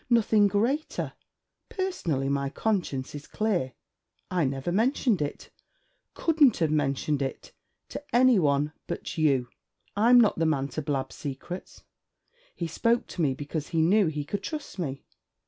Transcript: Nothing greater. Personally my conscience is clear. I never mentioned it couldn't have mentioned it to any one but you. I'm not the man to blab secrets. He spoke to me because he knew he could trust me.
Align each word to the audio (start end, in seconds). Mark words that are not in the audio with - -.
Nothing 0.09 0.47
greater. 0.47 1.13
Personally 1.69 2.27
my 2.27 2.49
conscience 2.49 3.13
is 3.13 3.27
clear. 3.27 3.73
I 4.31 4.45
never 4.45 4.71
mentioned 4.71 5.21
it 5.21 5.51
couldn't 6.15 6.57
have 6.57 6.71
mentioned 6.71 7.21
it 7.21 7.51
to 7.89 8.03
any 8.11 8.39
one 8.39 8.73
but 8.87 9.15
you. 9.19 9.47
I'm 9.95 10.19
not 10.19 10.39
the 10.39 10.47
man 10.47 10.69
to 10.69 10.81
blab 10.81 11.13
secrets. 11.13 11.83
He 12.55 12.65
spoke 12.65 13.05
to 13.09 13.21
me 13.21 13.35
because 13.35 13.67
he 13.67 13.81
knew 13.83 14.07
he 14.07 14.25
could 14.25 14.41
trust 14.41 14.79
me. 14.79 15.03